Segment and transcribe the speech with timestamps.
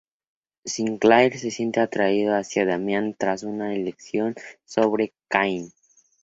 [0.65, 4.33] Sinclair se siente atraído hacia Demian, tras una lección
[4.65, 5.71] sobre Caín.